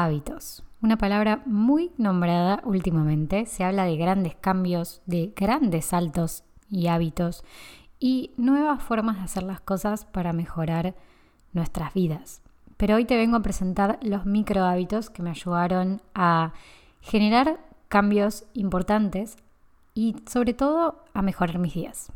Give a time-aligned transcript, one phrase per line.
[0.00, 0.62] Hábitos.
[0.80, 3.46] Una palabra muy nombrada últimamente.
[3.46, 7.42] Se habla de grandes cambios, de grandes saltos y hábitos
[7.98, 10.94] y nuevas formas de hacer las cosas para mejorar
[11.52, 12.42] nuestras vidas.
[12.76, 16.52] Pero hoy te vengo a presentar los micro hábitos que me ayudaron a
[17.00, 17.58] generar
[17.88, 19.36] cambios importantes
[19.94, 22.12] y sobre todo a mejorar mis días.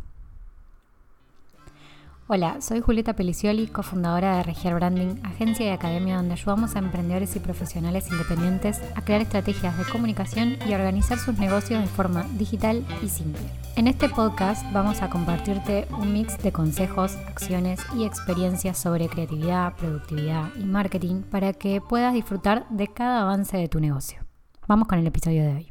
[2.29, 7.35] Hola, soy Julieta Pelicioli, cofundadora de Regiar Branding, agencia y academia donde ayudamos a emprendedores
[7.35, 12.23] y profesionales independientes a crear estrategias de comunicación y a organizar sus negocios de forma
[12.39, 13.43] digital y simple.
[13.75, 19.75] En este podcast vamos a compartirte un mix de consejos, acciones y experiencias sobre creatividad,
[19.75, 24.21] productividad y marketing para que puedas disfrutar de cada avance de tu negocio.
[24.69, 25.71] Vamos con el episodio de hoy.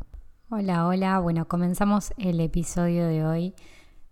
[0.49, 3.55] Hola, hola, bueno, comenzamos el episodio de hoy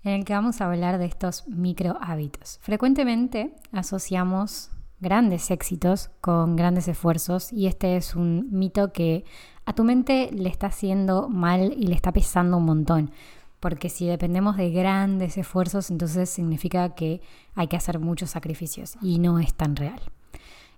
[0.03, 2.59] en el que vamos a hablar de estos micro hábitos.
[2.61, 9.23] Frecuentemente asociamos grandes éxitos con grandes esfuerzos y este es un mito que
[9.65, 13.11] a tu mente le está haciendo mal y le está pesando un montón.
[13.59, 17.21] Porque si dependemos de grandes esfuerzos, entonces significa que
[17.55, 19.99] hay que hacer muchos sacrificios y no es tan real.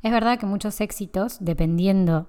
[0.01, 2.27] Es verdad que muchos éxitos, dependiendo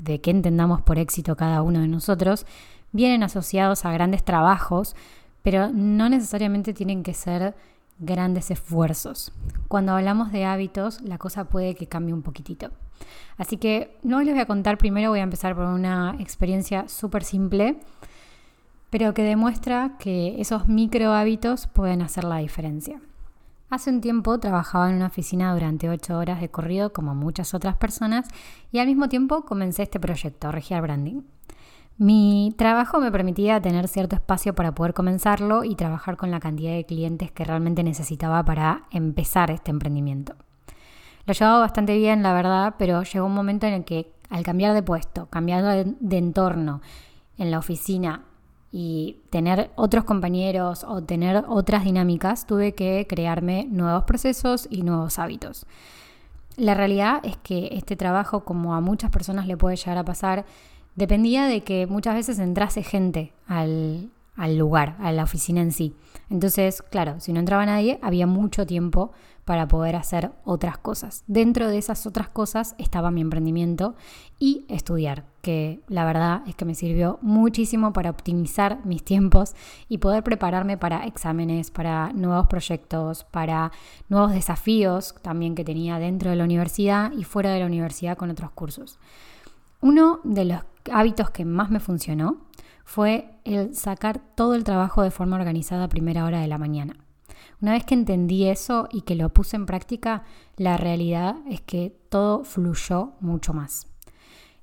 [0.00, 2.46] de qué entendamos por éxito cada uno de nosotros,
[2.92, 4.94] vienen asociados a grandes trabajos
[5.42, 7.54] pero no necesariamente tienen que ser
[7.98, 9.32] grandes esfuerzos.
[9.68, 12.70] Cuando hablamos de hábitos, la cosa puede que cambie un poquitito.
[13.36, 17.24] Así que no les voy a contar primero, voy a empezar por una experiencia súper
[17.24, 17.80] simple,
[18.90, 23.00] pero que demuestra que esos micro hábitos pueden hacer la diferencia.
[23.70, 27.76] Hace un tiempo trabajaba en una oficina durante ocho horas de corrido como muchas otras
[27.76, 28.26] personas
[28.72, 31.20] y al mismo tiempo comencé este proyecto, Regiar Branding.
[32.00, 36.72] Mi trabajo me permitía tener cierto espacio para poder comenzarlo y trabajar con la cantidad
[36.72, 40.36] de clientes que realmente necesitaba para empezar este emprendimiento.
[41.26, 44.74] Lo llevaba bastante bien, la verdad, pero llegó un momento en el que al cambiar
[44.74, 46.82] de puesto, cambiar de, entorno
[47.36, 48.22] en la oficina
[48.70, 55.18] y tener otros compañeros o tener otras dinámicas, tuve que crearme nuevos procesos y nuevos
[55.18, 55.66] hábitos.
[56.56, 60.44] La realidad es que este trabajo, como a muchas personas le puede llegar a pasar,
[60.98, 64.10] dependía de que muchas veces entrase gente al,
[64.56, 65.94] lugar, a la oficina en sí.
[66.28, 69.12] Entonces, claro, si no entraba nadie, había mucho tiempo
[69.44, 71.22] para poder hacer otras cosas.
[71.28, 73.94] Dentro de esas otras cosas estaba mi emprendimiento
[74.40, 79.54] y estudiar, que la verdad es que me sirvió muchísimo para optimizar mis tiempos
[79.88, 83.70] y poder prepararme para exámenes, para nuevos proyectos, para
[84.08, 88.30] nuevos desafíos también que tenía dentro de la universidad y fuera de la universidad con
[88.30, 88.98] otros cursos.
[89.80, 90.62] Uno de los
[90.92, 92.48] hábitos que más me funcionó
[92.84, 96.96] fue el sacar todo el trabajo de forma organizada a primera hora de la mañana.
[97.60, 100.24] Una vez que entendí eso y que lo puse en práctica,
[100.56, 103.86] la realidad es que todo fluyó mucho más.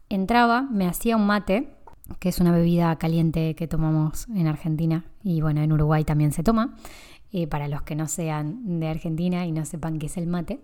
[0.10, 1.78] Entraba, me hacía un mate,
[2.20, 6.44] que es una bebida caliente que tomamos en Argentina y bueno, en Uruguay también se
[6.44, 6.76] toma,
[7.32, 10.62] eh, para los que no sean de Argentina y no sepan qué es el mate,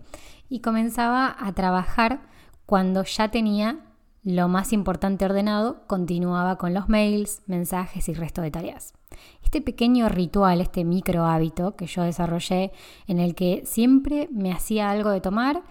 [0.48, 2.20] y comenzaba a trabajar
[2.66, 3.80] cuando ya tenía
[4.22, 8.94] lo más importante ordenado, continuaba con los mails, mensajes y resto de tareas.
[9.42, 12.72] Este pequeño ritual, este micro hábito que yo desarrollé
[13.06, 15.62] en el que siempre me hacía algo de tomar,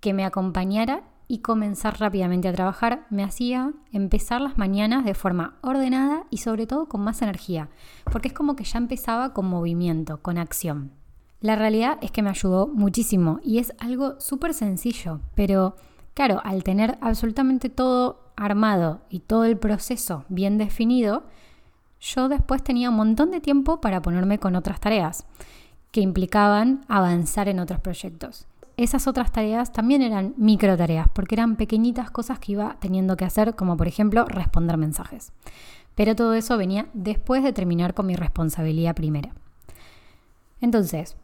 [0.00, 5.58] que me acompañara y comenzar rápidamente a trabajar, me hacía empezar las mañanas de forma
[5.60, 7.68] ordenada y sobre todo con más energía,
[8.10, 10.92] porque es como que ya empezaba con movimiento, con acción.
[11.40, 15.76] La realidad es que me ayudó muchísimo y es algo súper sencillo, pero
[16.18, 21.22] Claro, al tener absolutamente todo armado y todo el proceso bien definido,
[22.00, 25.26] yo después tenía un montón de tiempo para ponerme con otras tareas
[25.92, 28.48] que implicaban avanzar en otros proyectos.
[28.76, 33.24] Esas otras tareas también eran micro tareas, porque eran pequeñitas cosas que iba teniendo que
[33.24, 35.30] hacer, como por ejemplo responder mensajes.
[35.94, 39.30] Pero todo eso venía después de terminar con mi responsabilidad primera.
[40.60, 41.16] Entonces,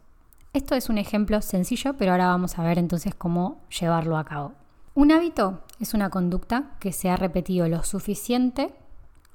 [0.53, 4.53] esto es un ejemplo sencillo, pero ahora vamos a ver entonces cómo llevarlo a cabo.
[4.95, 8.73] Un hábito es una conducta que se ha repetido lo suficiente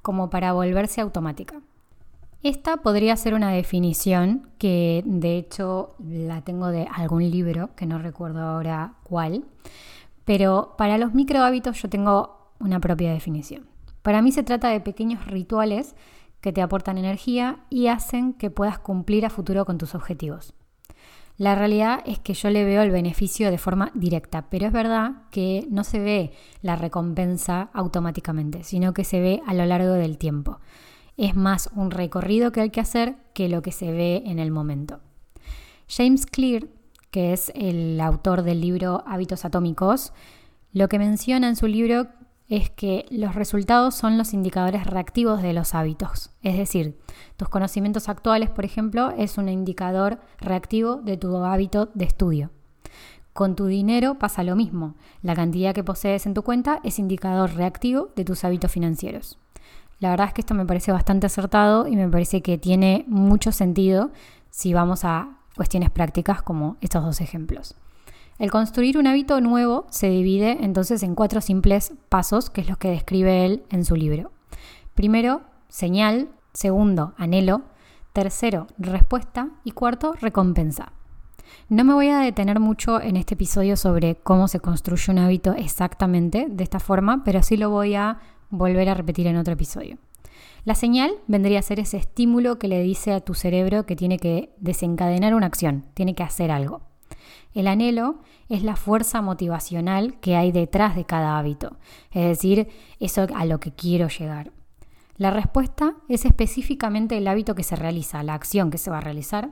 [0.01, 1.61] como para volverse automática.
[2.41, 7.99] Esta podría ser una definición que de hecho la tengo de algún libro, que no
[7.99, 9.45] recuerdo ahora cuál,
[10.25, 13.67] pero para los micro hábitos yo tengo una propia definición.
[14.01, 15.95] Para mí se trata de pequeños rituales
[16.41, 20.55] que te aportan energía y hacen que puedas cumplir a futuro con tus objetivos.
[21.41, 25.23] La realidad es que yo le veo el beneficio de forma directa, pero es verdad
[25.31, 30.19] que no se ve la recompensa automáticamente, sino que se ve a lo largo del
[30.19, 30.59] tiempo.
[31.17, 34.51] Es más un recorrido que hay que hacer que lo que se ve en el
[34.51, 34.99] momento.
[35.89, 36.67] James Clear,
[37.09, 40.13] que es el autor del libro Hábitos Atómicos,
[40.73, 42.05] lo que menciona en su libro
[42.51, 46.31] es que los resultados son los indicadores reactivos de los hábitos.
[46.43, 46.99] Es decir,
[47.37, 52.49] tus conocimientos actuales, por ejemplo, es un indicador reactivo de tu hábito de estudio.
[53.31, 54.95] Con tu dinero pasa lo mismo.
[55.21, 59.37] La cantidad que posees en tu cuenta es indicador reactivo de tus hábitos financieros.
[60.01, 63.53] La verdad es que esto me parece bastante acertado y me parece que tiene mucho
[63.53, 64.11] sentido
[64.49, 67.75] si vamos a cuestiones prácticas como estos dos ejemplos.
[68.41, 72.75] El construir un hábito nuevo se divide entonces en cuatro simples pasos, que es lo
[72.75, 74.31] que describe él en su libro.
[74.95, 76.29] Primero, señal.
[76.51, 77.61] Segundo, anhelo.
[78.13, 79.49] Tercero, respuesta.
[79.63, 80.91] Y cuarto, recompensa.
[81.69, 85.53] No me voy a detener mucho en este episodio sobre cómo se construye un hábito
[85.53, 89.99] exactamente de esta forma, pero sí lo voy a volver a repetir en otro episodio.
[90.65, 94.17] La señal vendría a ser ese estímulo que le dice a tu cerebro que tiene
[94.17, 96.90] que desencadenar una acción, tiene que hacer algo.
[97.53, 98.19] El anhelo
[98.49, 101.77] es la fuerza motivacional que hay detrás de cada hábito,
[102.11, 102.67] es decir,
[102.99, 104.51] eso a lo que quiero llegar.
[105.17, 109.01] La respuesta es específicamente el hábito que se realiza, la acción que se va a
[109.01, 109.51] realizar,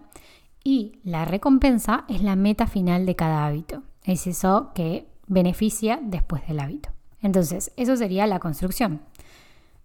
[0.64, 6.48] y la recompensa es la meta final de cada hábito, es eso que beneficia después
[6.48, 6.90] del hábito.
[7.22, 9.02] Entonces, eso sería la construcción.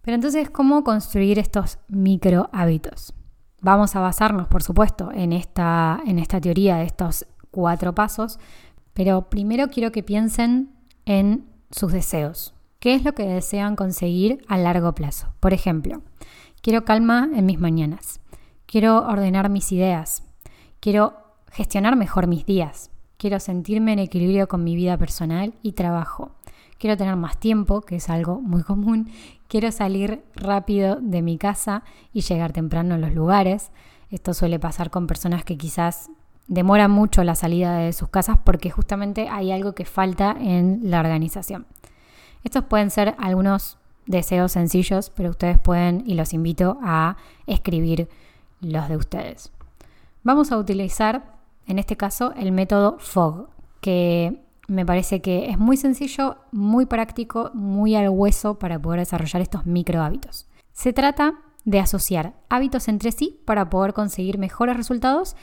[0.01, 3.13] Pero entonces, ¿cómo construir estos micro hábitos?
[3.61, 7.25] Vamos a basarnos, por supuesto, en esta, en esta teoría de estos
[7.55, 8.37] cuatro pasos,
[8.93, 10.73] pero primero quiero que piensen
[11.05, 12.53] en sus deseos.
[12.79, 15.33] ¿Qué es lo que desean conseguir a largo plazo?
[15.39, 16.01] Por ejemplo,
[16.61, 18.19] quiero calma en mis mañanas,
[18.65, 20.23] quiero ordenar mis ideas,
[20.81, 21.13] quiero
[21.49, 26.31] gestionar mejor mis días, quiero sentirme en equilibrio con mi vida personal y trabajo,
[26.77, 29.09] quiero tener más tiempo, que es algo muy común,
[29.47, 33.71] quiero salir rápido de mi casa y llegar temprano a los lugares.
[34.09, 36.09] Esto suele pasar con personas que quizás
[36.47, 40.99] demora mucho la salida de sus casas porque justamente hay algo que falta en la
[40.99, 41.65] organización.
[42.43, 48.07] Estos pueden ser algunos deseos sencillos, pero ustedes pueden y los invito a escribir
[48.61, 49.51] los de ustedes.
[50.23, 51.35] Vamos a utilizar
[51.67, 53.49] en este caso el método FOG,
[53.81, 59.41] que me parece que es muy sencillo, muy práctico, muy al hueso para poder desarrollar
[59.41, 60.47] estos micro hábitos.
[60.73, 65.35] Se trata de asociar hábitos entre sí para poder conseguir mejores resultados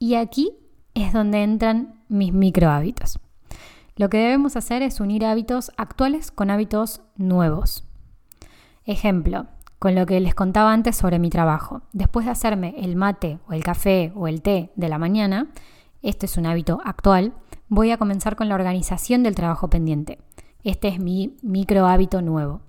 [0.00, 0.56] y aquí
[0.94, 3.20] es donde entran mis micro hábitos.
[3.96, 7.84] Lo que debemos hacer es unir hábitos actuales con hábitos nuevos.
[8.86, 9.46] Ejemplo,
[9.78, 11.82] con lo que les contaba antes sobre mi trabajo.
[11.92, 15.48] Después de hacerme el mate o el café o el té de la mañana,
[16.00, 17.34] este es un hábito actual,
[17.68, 20.18] voy a comenzar con la organización del trabajo pendiente.
[20.64, 22.62] Este es mi micro hábito nuevo.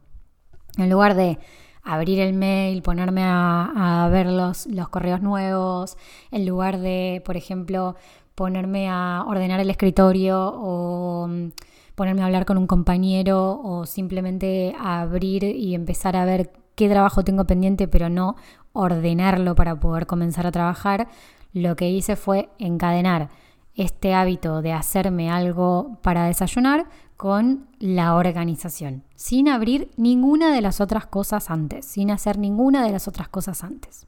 [0.78, 1.40] En lugar de
[1.84, 5.98] abrir el mail, ponerme a, ver los, los correos nuevos,
[6.32, 7.96] en lugar de, por ejemplo,
[8.36, 11.50] ponerme a ordenar el escritorio o mm,
[11.96, 17.24] ponerme a hablar con un compañero o simplemente abrir y empezar a ver qué trabajo
[17.24, 18.36] tengo pendiente, pero no
[18.74, 21.08] ordenarlo para poder comenzar a trabajar,
[21.54, 23.30] lo que hice fue encadenar
[23.76, 26.88] este hábito de hacerme algo para desayunar
[27.18, 32.92] con la organización, sin abrir ninguna de las otras cosas antes, sin hacer ninguna de
[32.92, 34.08] las otras cosas antes.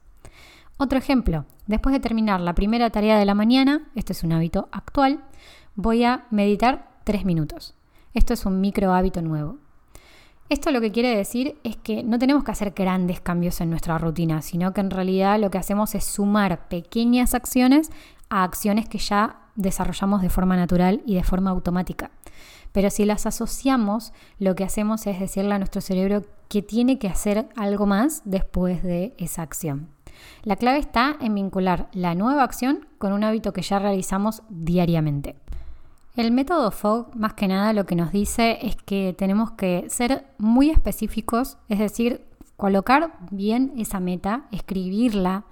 [0.76, 4.68] Otro ejemplo, después de terminar la primera tarea de la mañana, este es un hábito
[4.72, 5.24] actual,
[5.76, 7.74] voy a meditar tres minutos.
[8.14, 9.58] Esto es un micro hábito nuevo.
[10.48, 13.96] Esto lo que quiere decir es que no tenemos que hacer grandes cambios en nuestra
[13.98, 17.90] rutina, sino que en realidad lo que hacemos es sumar pequeñas acciones
[18.28, 22.10] a acciones que ya desarrollamos de forma natural y de forma automática.
[22.72, 27.08] Pero si las asociamos, lo que hacemos es decirle a nuestro cerebro que tiene que
[27.08, 29.88] hacer algo más después de esa acción.
[30.42, 35.36] La clave está en vincular la nueva acción con un hábito que ya realizamos diariamente.
[36.16, 40.26] El método FOG más que nada lo que nos dice es que tenemos que ser
[40.38, 42.24] muy específicos, es decir,
[42.56, 45.44] colocar bien esa meta, escribirla,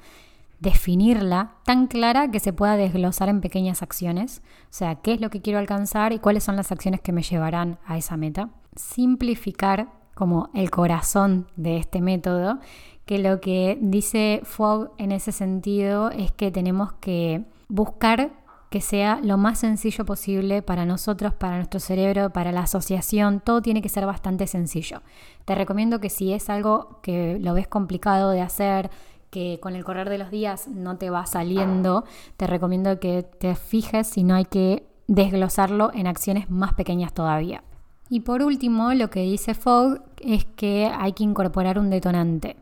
[0.63, 5.29] definirla tan clara que se pueda desglosar en pequeñas acciones, o sea, qué es lo
[5.29, 8.49] que quiero alcanzar y cuáles son las acciones que me llevarán a esa meta.
[8.77, 12.61] Simplificar como el corazón de este método,
[13.07, 18.31] que lo que dice Fogg en ese sentido es que tenemos que buscar
[18.71, 23.61] que sea lo más sencillo posible para nosotros, para nuestro cerebro, para la asociación, todo
[23.61, 25.03] tiene que ser bastante sencillo.
[25.45, 28.91] Te recomiendo que si es algo que lo ves complicado de hacer,
[29.33, 32.05] que con el correr de los días no te va saliendo,
[32.37, 37.65] te recomiendo que te fijes si no hay que desglosarlo en acciones más pequeñas todavía.
[38.11, 42.57] Y por último, lo que dice Fogg es que hay que incorporar un detonante.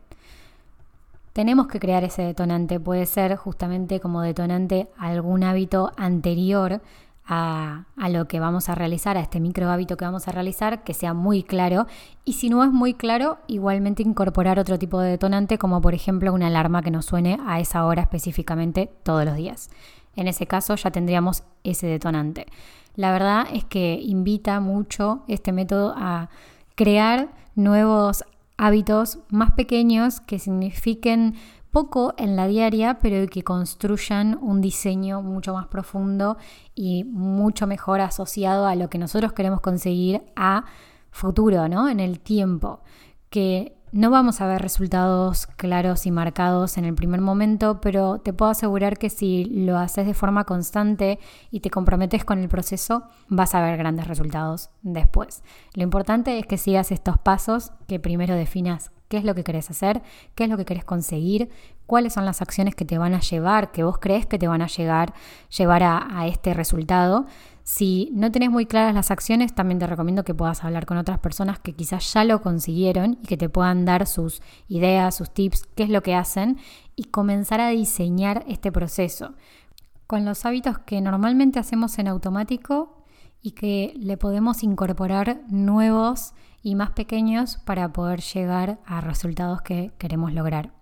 [1.32, 6.80] Tenemos que crear ese detonante, puede ser justamente como detonante algún hábito anterior
[7.32, 10.94] a, lo que vamos a realizar, a este micro hábito que vamos a realizar, que
[10.94, 11.86] sea muy claro.
[12.24, 16.32] Y si no es muy claro, igualmente incorporar otro tipo de detonante, como por ejemplo
[16.34, 19.70] una alarma que nos suene a esa hora específicamente todos los días.
[20.16, 22.46] En ese caso ya tendríamos ese detonante.
[22.96, 26.30] La verdad es que invita mucho este método a
[26.74, 28.24] crear nuevos
[28.56, 31.36] hábitos más pequeños que signifiquen
[31.70, 36.36] poco en la diaria, pero que construyan un diseño mucho más profundo
[36.74, 40.64] y mucho mejor asociado a lo que nosotros queremos conseguir a
[41.10, 41.88] futuro, ¿no?
[41.88, 42.80] En el tiempo.
[43.30, 48.32] Que no vamos a ver resultados claros y marcados en el primer momento, pero te
[48.32, 51.18] puedo asegurar que si lo haces de forma constante
[51.50, 55.42] y te comprometes con el proceso, vas a ver grandes resultados después.
[55.74, 59.68] Lo importante es que sigas estos pasos, que primero definas qué es lo que querés
[59.70, 60.02] hacer,
[60.36, 61.50] qué es lo que querés conseguir,
[61.86, 64.62] cuáles son las acciones que te van a llevar, que vos crees que te van
[64.62, 65.12] a llegar,
[65.58, 67.26] llevar a, a este resultado.
[67.64, 71.18] Si no tenés muy claras las acciones, también te recomiendo que puedas hablar con otras
[71.18, 75.64] personas que quizás ya lo consiguieron y que te puedan dar sus ideas, sus tips,
[75.74, 76.58] qué es lo que hacen
[76.94, 79.34] y comenzar a diseñar este proceso
[80.06, 82.99] con los hábitos que normalmente hacemos en automático
[83.42, 89.92] y que le podemos incorporar nuevos y más pequeños para poder llegar a resultados que
[89.98, 90.72] queremos lograr.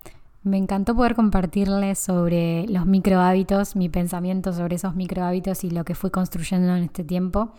[0.41, 5.69] Me encantó poder compartirles sobre los micro hábitos, mi pensamiento sobre esos micro hábitos y
[5.69, 7.51] lo que fui construyendo en este tiempo.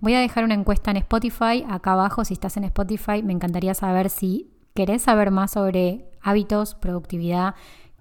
[0.00, 3.72] Voy a dejar una encuesta en Spotify, acá abajo, si estás en Spotify, me encantaría
[3.72, 7.54] saber si querés saber más sobre hábitos, productividad,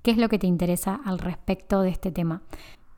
[0.03, 2.41] qué es lo que te interesa al respecto de este tema.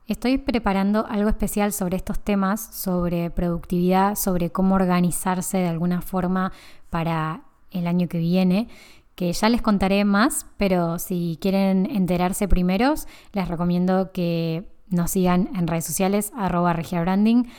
[0.08, 6.54] Estoy preparando algo especial sobre estos temas, sobre productividad, sobre cómo organizarse de alguna forma
[6.90, 8.70] para el año que viene
[9.16, 15.50] que ya les contaré más, pero si quieren enterarse primeros, les recomiendo que nos sigan
[15.56, 17.50] en redes sociales, arroba regiabranding,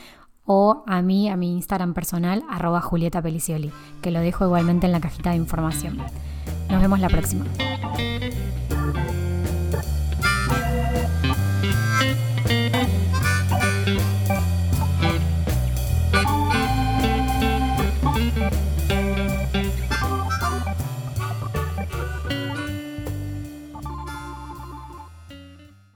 [0.45, 3.21] o a mí, a mi Instagram personal, arroba Julieta
[4.01, 5.97] que lo dejo igualmente en la cajita de información.
[6.69, 7.45] Nos vemos la próxima.